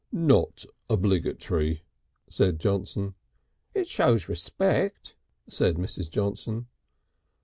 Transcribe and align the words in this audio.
"Not 0.11 0.65
obligatory," 0.89 1.83
said 2.27 2.59
Johnson. 2.59 3.13
"It 3.75 3.87
shows 3.87 4.27
respect," 4.27 5.15
said 5.47 5.75
Mrs. 5.75 6.09
Johnson. 6.09 6.65